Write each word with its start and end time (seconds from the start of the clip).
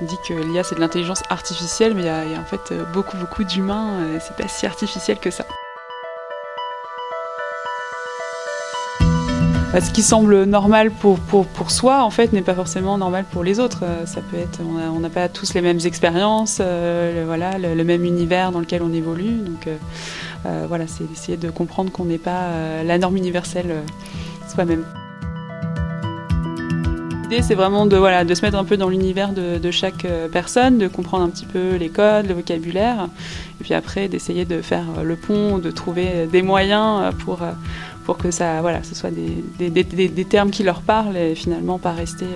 On 0.00 0.04
dit 0.04 0.16
que 0.28 0.34
l'IA 0.34 0.62
c'est 0.62 0.74
de 0.74 0.80
l'intelligence 0.80 1.22
artificielle, 1.30 1.94
mais 1.94 2.02
il 2.02 2.06
y, 2.06 2.34
a 2.34 2.40
en 2.40 2.44
fait 2.44 2.74
beaucoup 2.92 3.16
beaucoup 3.16 3.44
d'humains, 3.44 4.18
c'est 4.20 4.36
pas 4.36 4.48
si 4.48 4.66
artificiel 4.66 5.18
que 5.18 5.30
ça. 5.30 5.46
Bah, 9.76 9.82
ce 9.82 9.90
qui 9.90 10.02
semble 10.02 10.44
normal 10.44 10.90
pour, 10.90 11.18
pour, 11.18 11.44
pour 11.44 11.70
soi, 11.70 12.02
en 12.02 12.08
fait, 12.08 12.32
n'est 12.32 12.40
pas 12.40 12.54
forcément 12.54 12.96
normal 12.96 13.26
pour 13.30 13.44
les 13.44 13.60
autres. 13.60 13.84
Ça 14.06 14.22
peut 14.22 14.38
être, 14.38 14.60
on 14.62 15.00
n'a 15.00 15.10
pas 15.10 15.28
tous 15.28 15.52
les 15.52 15.60
mêmes 15.60 15.80
expériences, 15.84 16.60
le, 16.60 17.24
voilà, 17.26 17.58
le, 17.58 17.84
même 17.84 18.04
univers 18.04 18.52
dans 18.52 18.60
lequel 18.60 18.80
on 18.82 18.92
évolue. 18.94 19.42
Donc 19.42 19.66
euh, 19.66 20.64
voilà, 20.66 20.86
c'est 20.86 21.04
d'essayer 21.04 21.36
de 21.36 21.50
comprendre 21.50 21.92
qu'on 21.92 22.06
n'est 22.06 22.16
pas 22.16 22.48
la 22.84 22.96
norme 22.96 23.18
universelle 23.18 23.82
soi-même. 24.48 24.86
L'idée, 27.28 27.42
c'est 27.42 27.56
vraiment 27.56 27.86
de, 27.86 27.96
voilà, 27.96 28.24
de 28.24 28.32
se 28.34 28.42
mettre 28.42 28.56
un 28.56 28.62
peu 28.62 28.76
dans 28.76 28.88
l'univers 28.88 29.32
de, 29.32 29.70
chaque 29.72 30.04
euh, 30.04 30.28
personne, 30.28 30.78
de 30.78 30.86
comprendre 30.86 31.24
un 31.24 31.28
petit 31.28 31.44
peu 31.44 31.74
les 31.74 31.88
codes, 31.88 32.28
le 32.28 32.34
vocabulaire, 32.34 33.08
et 33.60 33.64
puis 33.64 33.74
après 33.74 34.06
d'essayer 34.06 34.44
de 34.44 34.62
faire 34.62 34.84
euh, 34.96 35.02
le 35.02 35.16
pont, 35.16 35.58
de 35.58 35.72
trouver 35.72 36.28
des 36.30 36.42
moyens 36.42 37.02
euh, 37.02 37.10
pour, 37.10 37.40
pour 38.04 38.16
que 38.16 38.30
ça, 38.30 38.60
voilà, 38.60 38.84
ce 38.84 38.94
soit 38.94 39.10
des, 39.10 39.70
des, 39.70 40.24
termes 40.24 40.52
qui 40.52 40.62
leur 40.62 40.82
parlent 40.82 41.16
et 41.16 41.34
finalement 41.34 41.80
pas 41.80 41.90
rester 41.90 42.26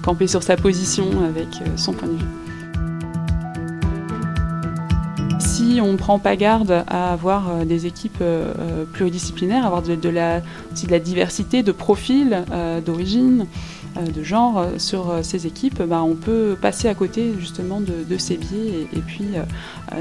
campé 0.00 0.26
sur 0.26 0.42
sa 0.42 0.56
position 0.56 1.04
avec 1.22 1.48
son 1.76 1.92
point 1.92 2.08
de 2.08 2.14
vue. 2.14 2.24
si 5.38 5.80
on 5.82 5.92
ne 5.92 5.98
prend 5.98 6.18
pas 6.18 6.36
garde 6.36 6.82
à 6.88 7.12
avoir 7.12 7.66
des 7.66 7.84
équipes 7.86 8.24
pluridisciplinaires, 8.94 9.66
avoir 9.66 9.82
de, 9.82 10.08
la, 10.08 10.40
aussi 10.72 10.86
de 10.86 10.92
la 10.92 10.98
diversité 10.98 11.62
de 11.62 11.72
profils, 11.72 12.42
d'origine, 12.84 13.42
euh, 13.42 13.44
de 14.02 14.22
genre 14.22 14.58
euh, 14.58 14.78
sur 14.78 15.10
euh, 15.10 15.22
ces 15.22 15.46
équipes, 15.46 15.82
bah, 15.82 16.02
on 16.02 16.14
peut 16.14 16.56
passer 16.60 16.88
à 16.88 16.94
côté 16.94 17.32
justement 17.38 17.80
de, 17.80 18.18
ces 18.18 18.36
biais 18.36 18.86
et, 18.92 19.00
puis 19.00 19.24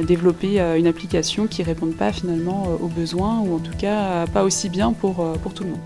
développer 0.04 0.60
une 0.78 0.88
application 0.88 1.48
qui 1.48 1.62
ne 1.62 1.66
réponde 1.66 1.96
pas 1.96 2.12
finalement 2.12 2.68
aux 2.82 2.88
besoins 2.88 3.40
ou 3.40 3.56
en 3.56 3.60
tout 3.60 3.76
cas 3.78 4.28
pas 4.28 4.44
aussi 4.44 4.70
bien 4.70 4.94
pour, 4.94 5.16
pour 5.42 5.54
tout 5.54 5.64
le 5.64 5.72
monde. 5.72 5.80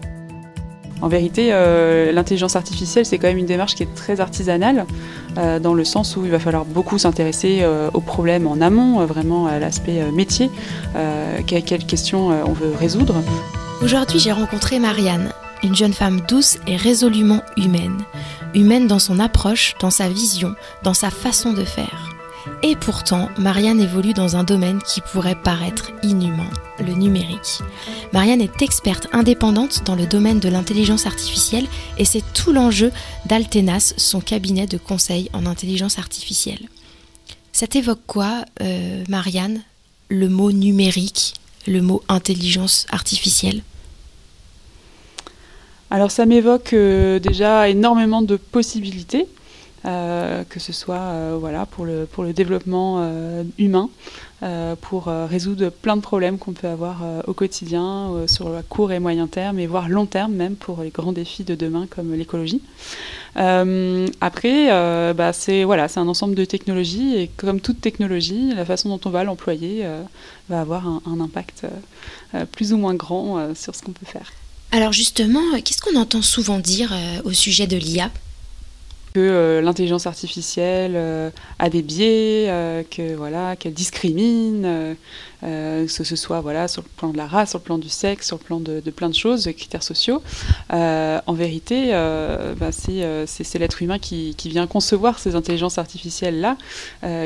En 1.02 1.08
vérité, 1.08 1.52
l'intelligence 2.12 2.56
artificielle, 2.56 3.06
c'est 3.06 3.18
quand 3.18 3.28
même 3.28 3.38
une 3.38 3.46
démarche 3.46 3.76
qui 3.76 3.84
est 3.84 3.96
très 3.96 4.20
artisanale, 4.20 4.86
dans 5.36 5.74
le 5.74 5.86
sens 5.86 6.18
où 6.18 6.26
il 6.26 6.32
va 6.32 6.40
falloir 6.40 6.66
beaucoup 6.66 6.98
s'intéresser 6.98 7.66
aux 7.94 8.02
problèmes 8.02 8.46
en 8.46 8.60
amont, 8.60 9.06
vraiment 9.06 9.48
à 9.48 9.58
l'aspect 9.58 10.12
métier, 10.12 10.52
quelles 11.46 11.86
questions 11.86 12.28
on 12.28 12.54
veut 12.54 12.74
résoudre. 12.78 13.16
Aujourd'hui, 13.82 14.20
j'ai 14.20 14.34
rencontré 14.34 14.80
Marianne 14.80 15.32
une 15.64 15.76
jeune 15.76 15.94
femme 15.94 16.22
douce 16.28 16.58
et 16.68 16.76
résolument 16.76 17.44
humaine. 17.56 17.98
Humaine 18.54 18.88
dans 18.88 19.00
son 19.00 19.20
approche, 19.20 19.76
dans 19.80 19.92
sa 19.92 20.10
vision, 20.10 20.56
dans 20.84 20.94
sa 20.94 21.10
façon 21.10 21.54
de 21.54 21.64
faire. 21.64 22.18
Et 22.64 22.76
pourtant, 22.76 23.30
Marianne 23.38 23.80
évolue 23.80 24.14
dans 24.14 24.36
un 24.36 24.44
domaine 24.44 24.82
qui 24.82 25.02
pourrait 25.02 25.36
paraître 25.36 25.92
inhumain, 26.02 26.50
le 26.80 26.94
numérique. 26.94 27.60
Marianne 28.14 28.42
est 28.42 28.62
experte 28.62 29.08
indépendante 29.12 29.84
dans 29.86 29.96
le 29.96 30.08
domaine 30.08 30.40
de 30.40 30.50
l'intelligence 30.50 31.06
artificielle 31.06 31.68
et 31.98 32.06
c'est 32.06 32.24
tout 32.34 32.52
l'enjeu 32.52 32.92
d'Altenas, 33.26 33.94
son 33.98 34.22
cabinet 34.22 34.66
de 34.66 34.78
conseil 34.78 35.30
en 35.34 35.46
intelligence 35.46 36.00
artificielle. 36.00 36.70
Ça 37.52 37.68
t'évoque 37.68 38.06
quoi, 38.08 38.44
euh, 38.62 39.04
Marianne, 39.10 39.62
le 40.10 40.30
mot 40.30 40.52
numérique, 40.52 41.34
le 41.68 41.82
mot 41.82 42.04
intelligence 42.08 42.86
artificielle? 42.90 43.62
Alors 45.90 46.12
ça 46.12 46.26
m'évoque 46.26 46.74
euh, 46.74 47.18
déjà 47.20 47.70
énormément 47.70 48.22
de 48.22 48.36
possibilités, 48.36 49.26
euh, 49.86 50.44
que 50.44 50.60
ce 50.60 50.74
soit 50.74 50.96
euh, 50.96 51.38
voilà, 51.40 51.66
pour, 51.66 51.86
le, 51.86 52.06
pour 52.06 52.26
le 52.26 52.34
développement 52.34 53.10
humain, 53.58 53.90
pour 54.82 55.06
résoudre 55.06 55.70
plein 55.70 55.96
de 55.96 56.02
problèmes 56.02 56.38
qu'on 56.38 56.52
peut 56.52 56.68
avoir 56.68 57.02
au 57.26 57.34
quotidien, 57.34 58.12
sur 58.28 58.50
le 58.50 58.62
court 58.62 58.92
et 58.92 59.00
moyen 59.00 59.26
terme, 59.28 59.58
et 59.58 59.66
voire 59.66 59.90
long 59.90 60.06
terme 60.06 60.34
même 60.34 60.56
pour 60.56 60.82
les 60.82 60.90
grands 60.90 61.12
défis 61.12 61.44
de 61.44 61.56
demain 61.56 61.88
comme 61.90 62.14
l'écologie. 62.14 62.62
après, 63.36 64.68
bah, 65.14 65.34
c'est 65.34 65.64
voilà, 65.64 65.88
un 65.96 66.08
ensemble 66.08 66.36
de 66.36 66.46
technologies, 66.46 67.16
et 67.16 67.32
comme 67.36 67.62
toute 67.62 67.82
technologie, 67.82 68.54
la 68.54 68.66
façon 68.66 68.90
dont 68.90 69.00
on 69.06 69.10
va 69.10 69.24
l'employer 69.24 69.88
va 70.50 70.62
avoir 70.62 70.86
un 70.86 71.20
impact 71.20 71.66
plus 72.52 72.74
ou 72.74 72.78
moins 72.78 72.94
grand 72.94 73.56
sur 73.56 73.74
ce 73.74 73.82
qu'on 73.82 73.94
peut 73.94 74.06
faire. 74.06 74.32
Alors 74.72 74.94
justement, 74.94 75.42
qu'est-ce 75.64 75.82
qu'on 75.82 76.00
entend 76.00 76.22
souvent 76.22 76.60
dire 76.60 76.92
euh, 76.94 77.22
au 77.24 77.34
sujet 77.34 77.68
de 77.68 77.78
l'IA 77.78 78.12
que 79.14 79.20
euh, 79.20 79.62
l'intelligence 79.62 80.08
artificielle 80.08 80.94
euh, 80.96 81.30
a 81.60 81.70
des 81.70 81.82
biais, 81.82 82.86
que 82.92 83.16
voilà, 83.16 83.56
qu'elle 83.56 83.74
discrimine, 83.74 84.96
que 85.42 85.88
ce 85.88 86.16
soit 86.16 86.42
voilà 86.42 86.68
sur 86.68 86.82
le 86.82 86.90
plan 86.98 87.10
de 87.10 87.18
la 87.18 87.28
race, 87.28 87.52
sur 87.52 87.60
le 87.60 87.64
plan 87.64 87.78
du 87.78 87.90
sexe, 87.90 88.28
sur 88.28 88.38
le 88.38 88.44
plan 88.44 88.60
de, 88.60 88.80
plein 88.92 89.10
de 89.10 89.16
choses, 89.16 89.46
de 89.46 89.52
critères 89.52 89.84
sociaux. 89.84 90.22
en 90.70 91.34
vérité, 91.34 91.92
bah, 91.92 92.72
c'est 92.72 93.60
l'être 93.60 93.82
humain 93.82 94.00
qui, 94.00 94.36
vient 94.46 94.68
concevoir 94.68 95.20
ces 95.20 95.36
intelligences 95.36 95.78
artificielles 95.78 96.40
là, 96.40 96.58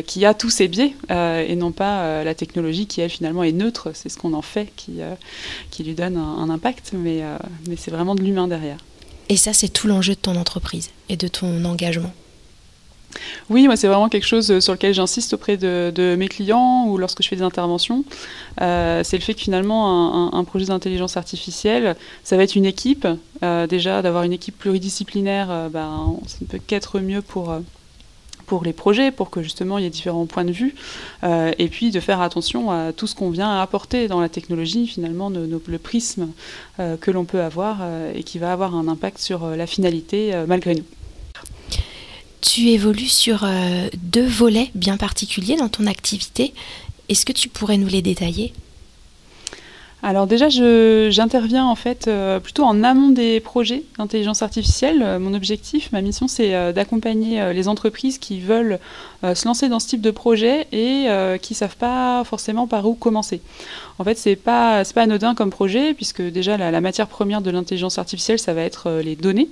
qui 0.04 0.26
a 0.26 0.34
tous 0.34 0.50
ces 0.50 0.68
biais 0.68 0.94
et 1.10 1.56
non 1.56 1.72
pas 1.72 2.24
la 2.24 2.36
technologie 2.36 2.88
qui 2.88 3.02
elle 3.02 3.10
finalement 3.10 3.44
est 3.44 3.52
neutre. 3.52 3.92
C'est 3.94 4.10
ce 4.10 4.18
qu'on 4.18 4.34
en 4.34 4.42
fait 4.42 4.72
qui 4.76 5.84
lui 5.84 5.94
donne 5.94 6.18
un, 6.18 6.50
impact, 6.50 6.94
mais 6.94 7.24
c'est 7.78 7.92
vraiment 7.92 8.16
de 8.16 8.22
l'humain 8.22 8.48
derrière. 8.48 8.78
Et 9.32 9.38
ça, 9.38 9.54
c'est 9.54 9.70
tout 9.70 9.88
l'enjeu 9.88 10.14
de 10.14 10.20
ton 10.20 10.36
entreprise 10.36 10.90
et 11.08 11.16
de 11.16 11.30
ton 11.30 11.64
engagement. 11.64 12.12
Oui, 13.50 13.66
moi 13.66 13.78
c'est 13.78 13.88
vraiment 13.88 14.10
quelque 14.10 14.28
chose 14.28 14.60
sur 14.60 14.74
lequel 14.74 14.94
j'insiste 14.94 15.34
auprès 15.34 15.56
de, 15.56 16.16
mes 16.20 16.28
clients 16.28 16.86
ou 16.88 16.98
lorsque 16.98 17.24
je 17.24 17.30
fais 17.30 17.38
des 17.38 17.42
interventions. 17.42 18.04
Euh, 18.62 19.06
c'est 19.06 19.18
le 19.18 19.24
fait 19.24 19.34
que 19.34 19.40
finalement 19.40 20.36
un, 20.36 20.44
projet 20.44 20.66
d'intelligence 20.66 21.16
artificielle, 21.16 21.96
ça 22.26 22.36
va 22.36 22.44
être 22.44 22.58
une 22.58 22.66
équipe. 22.66 23.08
Euh, 23.42 23.68
déjà 23.68 24.02
d'avoir 24.02 24.24
une 24.24 24.34
équipe 24.34 24.58
pluridisciplinaire, 24.58 25.48
euh, 25.50 25.70
ben, 25.70 26.20
ça 26.28 26.38
ne 26.42 26.48
peut 26.48 26.60
qu'être 26.60 27.00
mieux 27.00 27.22
pour 27.22 27.56
pour 28.52 28.66
les 28.66 28.74
projets, 28.74 29.12
pour 29.12 29.30
que 29.30 29.42
justement 29.42 29.78
il 29.78 29.86
y 29.86 29.88
ait 29.88 29.90
différents 29.90 30.26
points 30.26 30.44
de 30.44 30.52
vue, 30.52 30.76
euh, 31.24 31.54
et 31.58 31.70
puis 31.70 31.90
de 31.90 32.02
faire 32.02 32.20
attention 32.20 32.70
à 32.70 32.92
tout 32.92 33.08
ce 33.08 33.16
qu'on 33.16 33.30
vient 33.30 33.62
apporter 33.62 34.10
dans 34.10 34.20
la 34.20 34.28
technologie, 34.28 34.86
finalement, 34.88 35.30
le 35.30 35.78
prisme 35.78 36.28
euh, 36.82 36.98
que 36.98 37.12
l'on 37.12 37.24
peut 37.24 37.42
avoir 37.42 37.78
euh, 37.80 38.12
et 38.14 38.24
qui 38.24 38.40
va 38.40 38.52
avoir 38.52 38.76
un 38.76 38.90
impact 38.90 39.20
sur 39.20 39.48
la 39.48 39.66
finalité 39.66 40.34
malgré 40.50 40.76
nous. 40.76 40.84
Tu 42.42 42.72
évolues 42.72 43.08
sur 43.24 43.48
deux 44.04 44.28
volets 44.28 44.70
bien 44.76 44.98
particuliers 44.98 45.56
dans 45.56 45.70
ton 45.70 45.88
activité. 45.88 46.54
Est-ce 47.08 47.26
que 47.26 47.32
tu 47.32 47.48
pourrais 47.48 47.78
nous 47.78 47.88
les 47.88 48.02
détailler? 48.02 48.52
Alors 50.04 50.26
déjà, 50.26 50.50
j'interviens 50.50 51.66
en 51.66 51.76
fait 51.76 52.08
euh, 52.08 52.40
plutôt 52.40 52.64
en 52.64 52.84
amont 52.84 53.10
des 53.10 53.40
projets 53.40 53.84
d'intelligence 54.00 54.42
artificielle. 54.42 55.04
Euh, 55.04 55.20
mon 55.20 55.36
objectif, 55.36 55.92
ma 55.92 56.02
mission, 56.02 56.28
c'est 56.28 56.56
euh, 56.56 56.72
d'accompagner 56.72 57.54
les 57.54 57.68
entreprises 57.68 58.18
qui 58.18 58.40
veulent 58.40 58.80
se 59.36 59.48
lancer 59.48 59.70
dans 59.70 59.80
ce 59.80 59.88
type 59.88 60.02
de 60.02 60.10
projet 60.10 60.66
et 60.72 61.06
qui 61.44 61.54
ne 61.54 61.56
savent 61.56 61.76
pas 61.76 62.24
forcément 62.24 62.66
par 62.66 62.88
où 62.88 62.96
commencer. 62.96 63.40
En 64.00 64.04
fait, 64.04 64.18
c'est 64.18 64.36
pas 64.36 64.82
pas 64.96 65.04
anodin 65.04 65.36
comme 65.36 65.52
projet 65.52 65.94
puisque 65.94 66.24
déjà 66.24 66.58
la, 66.58 66.82
matière 66.82 67.06
première 67.06 67.42
de 67.42 67.52
l'intelligence 67.52 68.00
artificielle, 68.00 68.40
ça 68.40 68.56
va 68.56 68.62
être 68.62 68.90
les 69.04 69.16
données. 69.16 69.48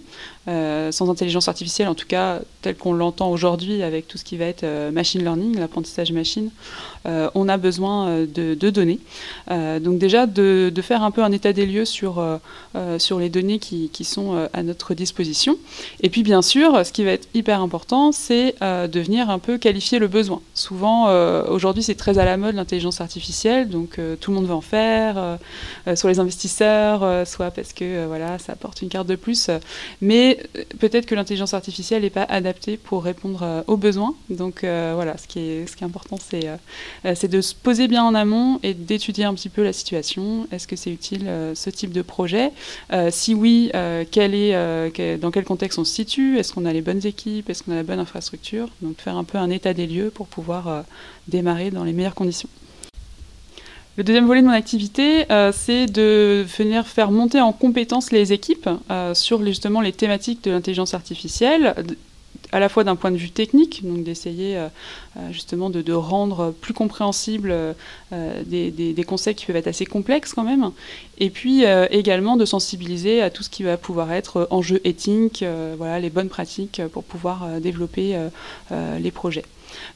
sans 0.48 1.12
intelligence 1.12 1.48
artificielle, 1.48 1.88
en 1.88 1.94
tout 1.94 2.08
cas 2.08 2.40
tel 2.64 2.76
qu'on 2.76 2.94
l'entend 2.94 3.30
aujourd'hui 3.30 3.84
avec 3.84 4.08
tout 4.08 4.18
ce 4.18 4.24
qui 4.24 4.38
va 4.38 4.46
être 4.46 4.66
machine 4.92 5.22
learning, 5.22 5.60
l'apprentissage 5.60 6.12
machine, 6.14 6.50
on 7.06 7.48
a 7.48 7.58
besoin 7.58 8.22
de, 8.22 8.56
de 8.56 8.70
données. 8.72 9.00
donc 9.50 10.00
déjà 10.00 10.26
faire 10.90 11.04
un 11.04 11.12
peu 11.12 11.24
un 11.24 11.32
état 11.32 11.54
des 11.54 11.68
lieux 11.68 11.86
sur, 11.86 12.18
euh, 12.18 12.38
euh, 12.76 12.98
sur 12.98 13.20
les 13.20 13.30
données 13.30 13.60
qui, 13.60 13.90
sont 14.04 14.36
euh, 14.36 14.48
à 14.54 14.64
notre 14.64 14.96
disposition. 14.96 15.58
Et 16.02 16.10
puis 16.10 16.24
bien 16.24 16.42
sûr, 16.42 16.84
ce 16.84 16.92
qui 16.92 17.04
va 17.04 17.12
être 17.12 17.28
hyper 17.36 17.62
important, 17.62 18.12
c'est 18.12 18.56
de 18.62 19.00
venir 19.00 19.30
un 19.30 19.40
peu 19.40 19.58
qualifier 19.58 20.00
le 20.00 20.08
besoin. 20.08 20.42
Souvent, 20.54 21.08
aujourd'hui, 21.48 21.84
c'est 21.84 21.96
très 21.96 22.18
à 22.18 22.26
la 22.26 22.38
mode 22.38 22.56
l'intelligence 22.56 23.02
artificielle, 23.02 23.70
donc 23.70 24.00
tout 24.20 24.32
le 24.32 24.36
monde 24.36 24.48
veut 24.48 24.54
en 24.54 24.62
faire, 24.62 25.38
soit 25.96 26.10
les 26.10 26.20
investisseurs, 26.20 27.28
soit 27.28 27.52
parce 27.52 27.74
que 27.74 28.08
voilà, 28.08 28.40
ça 28.40 28.54
apporte 28.54 28.82
une 28.82 28.90
carte 28.90 29.08
de 29.08 29.16
plus. 29.16 29.50
mais 30.02 30.40
peut-être 30.80 31.06
que 31.06 31.16
l'intelligence 31.16 31.54
artificielle 31.54 32.02
n'est 32.02 32.10
pas 32.10 32.24
adaptée 32.24 32.78
pour 32.78 33.04
répondre 33.04 33.64
aux 33.68 33.78
besoins. 33.78 34.16
Donc 34.30 34.62
voilà, 34.62 35.18
ce 35.18 35.28
qui 35.28 35.40
est, 35.40 35.68
ce 35.68 35.76
qui 35.76 35.84
est 35.84 35.88
important, 35.88 36.18
c'est 36.20 37.28
de 37.28 37.42
se 37.42 37.54
poser 37.54 37.88
bien 37.88 38.04
en 38.04 38.16
amont 38.16 38.60
et 38.64 38.74
d'étudier 38.74 39.26
un 39.26 39.34
petit 39.34 39.50
peu 39.50 39.64
la 39.64 39.74
situation 39.74 40.29
est-ce 40.52 40.68
que 40.68 40.76
c'est 40.76 40.92
utile 40.92 41.28
euh, 41.28 41.56
ce 41.56 41.70
type 41.70 41.92
de 41.92 42.02
projet? 42.02 42.52
Euh, 42.94 43.10
Si 43.12 43.34
oui, 43.34 43.72
euh, 43.76 44.04
dans 45.18 45.32
quel 45.32 45.44
contexte 45.44 45.80
on 45.80 45.84
se 45.84 45.94
situe? 45.94 46.38
Est-ce 46.38 46.54
qu'on 46.54 46.66
a 46.66 46.74
les 46.74 46.82
bonnes 46.82 47.06
équipes? 47.06 47.50
Est-ce 47.50 47.64
qu'on 47.64 47.72
a 47.72 47.76
la 47.76 47.84
bonne 47.84 48.00
infrastructure? 48.00 48.70
Donc 48.82 49.00
faire 49.00 49.18
un 49.18 49.24
peu 49.24 49.38
un 49.38 49.50
état 49.50 49.74
des 49.74 49.88
lieux 49.88 50.12
pour 50.14 50.28
pouvoir 50.28 50.84
démarrer 51.28 51.72
dans 51.72 51.84
les 51.84 51.94
meilleures 51.94 52.16
conditions. 52.16 52.50
Le 53.98 54.04
deuxième 54.04 54.28
volet 54.28 54.42
de 54.42 54.48
mon 54.48 54.54
activité, 54.54 55.26
c'est 55.52 55.88
de 55.88 56.46
venir 56.58 56.88
faire 56.88 57.12
monter 57.12 57.42
en 57.42 57.52
compétence 57.52 58.12
les 58.12 58.32
équipes 58.32 58.70
sur 59.14 59.44
justement 59.44 59.82
les 59.82 59.92
thématiques 59.92 60.44
de 60.46 60.52
l'intelligence 60.52 60.94
artificielle 60.94 61.76
à 62.52 62.60
la 62.60 62.70
fois 62.70 62.84
d'un 62.84 62.96
point 62.96 63.12
de 63.12 63.18
vue 63.18 63.32
technique, 63.32 63.86
donc 63.86 64.04
d'essayer 64.04 64.60
justement 65.32 65.70
de, 65.70 65.94
rendre 65.94 66.52
plus 66.62 66.74
compréhensible 66.74 67.76
des, 68.12 68.72
des, 68.72 69.04
concepts 69.04 69.40
qui 69.40 69.46
peuvent 69.46 69.56
être 69.56 69.68
assez 69.68 69.86
complexes 69.86 70.34
quand 70.34 70.44
même, 70.44 70.72
et 71.20 71.30
puis 71.30 71.64
également 71.92 72.38
de 72.38 72.46
sensibiliser 72.46 73.22
à 73.22 73.30
tout 73.30 73.44
ce 73.44 73.50
qui 73.50 73.64
va 73.64 73.78
pouvoir 73.78 74.12
être 74.12 74.48
enjeu 74.50 74.82
éthique, 74.84 75.44
voilà, 75.78 76.00
les 76.00 76.10
bonnes 76.10 76.30
pratiques 76.30 76.82
pour 76.92 77.04
pouvoir 77.04 77.60
développer 77.62 78.18
les 78.72 79.12
projets. 79.12 79.46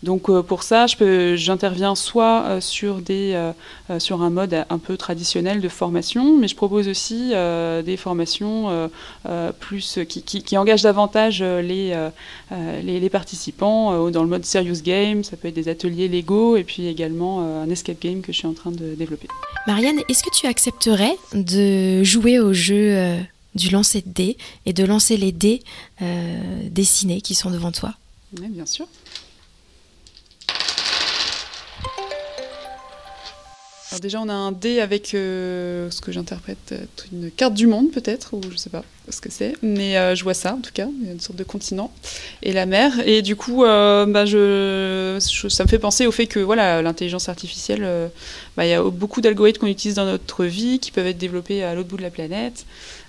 Donc 0.03 0.29
euh, 0.29 0.41
pour 0.41 0.63
ça, 0.63 0.85
j'interviens 0.87 1.95
soit 1.95 2.43
euh, 2.43 2.61
sur, 2.61 2.95
des, 2.97 3.33
euh, 3.33 3.99
sur 3.99 4.21
un 4.21 4.29
mode 4.29 4.65
un 4.69 4.77
peu 4.77 4.97
traditionnel 4.97 5.61
de 5.61 5.69
formation, 5.69 6.37
mais 6.37 6.47
je 6.47 6.55
propose 6.55 6.87
aussi 6.87 7.31
des 7.85 7.97
formations 7.97 8.89
plus, 9.59 9.99
qui, 10.07 10.23
qui, 10.23 10.57
engagent 10.57 10.83
davantage 10.83 11.41
les, 11.41 11.95
les, 12.83 12.99
les, 12.99 13.09
participants 13.09 14.09
dans 14.09 14.23
le 14.23 14.29
mode 14.29 14.45
serious 14.45 14.81
game. 14.83 15.23
Ça 15.23 15.37
peut 15.37 15.47
être 15.47 15.55
des 15.55 15.69
ateliers 15.69 16.07
Lego 16.07 16.57
et 16.57 16.63
puis 16.63 16.87
également 16.87 17.41
un 17.41 17.69
escape 17.69 18.01
game 18.01 18.21
que 18.21 18.31
je 18.31 18.37
suis 18.39 18.47
en 18.47 18.53
train 18.53 18.71
de 18.71 18.95
développer. 18.95 19.27
Marianne, 19.67 19.99
est-ce 20.09 20.23
que 20.23 20.35
tu 20.35 20.47
accepterais 20.47 21.15
de 21.33 22.03
jouer 22.03 22.39
au 22.39 22.53
jeu 22.53 23.17
du 23.55 23.69
lancer 23.69 24.01
de 24.01 24.09
dés 24.09 24.37
et 24.65 24.73
de 24.73 24.83
lancer 24.83 25.17
les 25.17 25.31
dés 25.31 25.61
dessinés 26.69 27.21
qui 27.21 27.35
sont 27.35 27.51
devant 27.51 27.71
toi? 27.71 27.93
Oui, 28.39 28.47
bien 28.49 28.65
sûr. 28.65 28.87
Alors 33.93 34.01
déjà, 34.01 34.19
on 34.21 34.29
a 34.29 34.33
un 34.33 34.51
dé 34.51 34.79
avec 34.79 35.13
euh, 35.13 35.91
ce 35.91 36.01
que 36.01 36.11
j'interprète 36.11 36.73
une 37.11 37.29
carte 37.29 37.53
du 37.53 37.67
monde 37.67 37.91
peut-être, 37.91 38.33
ou 38.35 38.41
je 38.49 38.57
sais 38.57 38.71
pas 38.71 38.83
ce 39.09 39.21
que 39.21 39.29
c'est, 39.31 39.55
mais 39.61 39.97
euh, 39.97 40.15
je 40.15 40.23
vois 40.23 40.33
ça 40.33 40.53
en 40.53 40.61
tout 40.61 40.71
cas, 40.73 40.87
une 41.03 41.19
sorte 41.19 41.37
de 41.37 41.43
continent 41.43 41.91
et 42.41 42.53
la 42.53 42.65
mer. 42.65 42.91
Et 43.05 43.21
du 43.21 43.35
coup, 43.35 43.63
bah, 43.63 44.25
je, 44.25 45.17
ça 45.19 45.63
me 45.63 45.69
fait 45.69 45.79
penser 45.79 46.07
au 46.07 46.11
fait 46.11 46.27
que 46.27 46.39
voilà, 46.39 46.81
l'intelligence 46.81 47.29
artificielle, 47.29 47.87
bah, 48.57 48.65
il 48.65 48.69
y 48.69 48.73
a 48.73 48.83
beaucoup 48.83 49.21
d'algorithmes 49.21 49.61
qu'on 49.61 49.67
utilise 49.67 49.95
dans 49.95 50.05
notre 50.05 50.45
vie 50.45 50.79
qui 50.79 50.91
peuvent 50.91 51.07
être 51.07 51.17
développés 51.17 51.63
à 51.63 51.75
l'autre 51.75 51.89
bout 51.89 51.97
de 51.97 52.03
la 52.03 52.11
planète. 52.11 52.65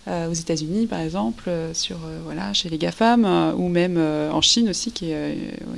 Euh, 0.07 0.29
aux 0.29 0.35
États-Unis, 0.35 0.87
par 0.87 1.01
exemple, 1.01 1.45
euh, 1.49 1.73
sur, 1.73 1.97
euh, 1.97 2.19
voilà, 2.25 2.53
chez 2.53 2.69
les 2.69 2.77
GAFAM, 2.77 3.55
ou 3.57 3.69
même 3.69 3.99
en 3.99 4.43
Chine 4.43 4.69
aussi, 4.69 4.93
qui, 4.93 5.13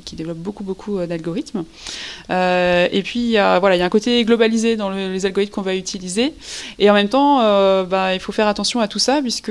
qui 0.04 0.16
développe 0.16 0.38
beaucoup, 0.38 0.64
beaucoup 0.64 0.98
d'algorithmes. 1.06 1.64
et 2.30 3.02
puis, 3.04 3.32
voilà, 3.32 3.76
il 3.76 3.78
y 3.78 3.82
a 3.82 3.86
un 3.86 3.90
côté 3.90 4.24
globalisé 4.24 4.76
dans 4.76 4.90
les 4.90 5.26
algorithmes 5.26 5.52
qu'on 5.52 5.62
va 5.62 5.76
utiliser. 5.76 6.34
Et 6.78 6.90
en 6.90 6.94
même 6.94 7.08
temps, 7.08 7.38
bah, 7.84 8.14
il 8.14 8.20
faut 8.20 8.32
faire 8.32 8.48
attention 8.48 8.80
à 8.80 8.88
tout 8.88 8.98
ça, 8.98 9.20
puisque 9.22 9.50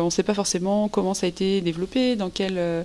on 0.00 0.06
ne 0.06 0.10
sait 0.10 0.22
pas 0.22 0.34
forcément 0.34 0.88
comment 0.88 1.14
ça 1.14 1.26
a 1.26 1.28
été 1.28 1.60
développé, 1.60 2.16
dans, 2.16 2.30
quelles, 2.30 2.84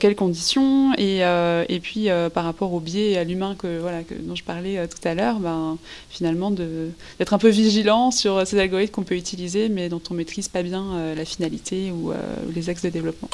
quelles 0.00 0.16
conditions. 0.16 0.92
Et, 0.98 1.20
et 1.20 1.80
puis, 1.80 2.08
par 2.34 2.44
rapport 2.44 2.72
au 2.72 2.80
biais 2.80 3.12
et 3.12 3.18
à 3.18 3.24
l'humain 3.24 3.54
que, 3.58 3.78
voilà, 3.78 4.00
dont 4.20 4.34
je 4.34 4.44
parlais 4.44 4.86
tout 4.88 5.08
à 5.08 5.14
l'heure, 5.14 5.38
ben, 5.38 5.78
finalement, 6.10 6.50
d'être 6.50 7.34
un 7.34 7.38
peu 7.38 7.48
vigilant 7.48 8.10
sur 8.10 8.46
ces 8.46 8.58
algorithmes 8.58 8.92
qu'on 8.92 9.02
peut 9.02 9.16
utiliser, 9.16 9.68
mais 9.68 9.88
dont 9.88 10.02
on 10.10 10.14
maîtrise 10.14 10.48
pas 10.48 10.62
bien 10.62 10.84
euh, 10.94 11.14
la 11.14 11.24
finalité 11.24 11.90
ou 11.90 12.12
euh, 12.12 12.16
les 12.54 12.68
axes 12.68 12.82
de 12.82 12.90
développement. 12.90 13.28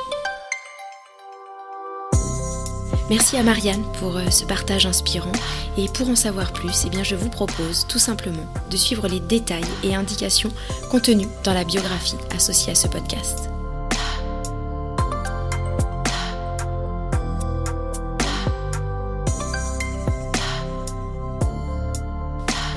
Merci 3.12 3.36
à 3.36 3.42
Marianne 3.42 3.84
pour 4.00 4.16
euh, 4.16 4.30
ce 4.30 4.46
partage 4.46 4.86
inspirant 4.86 5.32
et 5.76 5.86
pour 5.86 6.08
en 6.08 6.16
savoir 6.16 6.50
plus, 6.50 6.86
eh 6.86 7.04
je 7.04 7.14
vous 7.14 7.28
propose 7.28 7.86
tout 7.86 7.98
simplement 7.98 8.46
de 8.70 8.76
suivre 8.78 9.06
les 9.06 9.20
détails 9.20 9.66
et 9.84 9.94
indications 9.94 10.48
contenus 10.90 11.28
dans 11.44 11.52
la 11.52 11.64
biographie 11.64 12.16
associée 12.34 12.72
à 12.72 12.74
ce 12.74 12.88
podcast. 12.88 13.50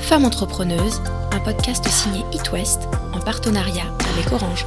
Femme 0.01 0.25
entrepreneuse, 0.25 1.01
un 1.31 1.39
podcast 1.39 1.87
signé 1.87 2.25
It 2.33 2.51
en 3.13 3.21
partenariat 3.21 3.85
avec 4.13 4.33
Orange. 4.33 4.65